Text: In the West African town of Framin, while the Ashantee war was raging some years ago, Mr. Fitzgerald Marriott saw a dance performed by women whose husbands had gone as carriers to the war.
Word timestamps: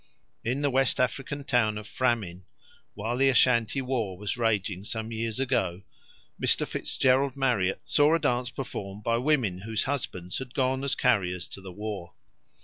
In 0.43 0.63
the 0.63 0.71
West 0.71 0.99
African 0.99 1.43
town 1.43 1.77
of 1.77 1.85
Framin, 1.85 2.45
while 2.95 3.15
the 3.17 3.29
Ashantee 3.29 3.83
war 3.83 4.17
was 4.17 4.35
raging 4.35 4.83
some 4.83 5.11
years 5.11 5.39
ago, 5.39 5.83
Mr. 6.41 6.67
Fitzgerald 6.67 7.37
Marriott 7.37 7.81
saw 7.83 8.15
a 8.15 8.19
dance 8.19 8.49
performed 8.49 9.03
by 9.03 9.19
women 9.19 9.59
whose 9.59 9.83
husbands 9.83 10.39
had 10.39 10.55
gone 10.55 10.83
as 10.83 10.95
carriers 10.95 11.47
to 11.49 11.61
the 11.61 11.71
war. 11.71 12.15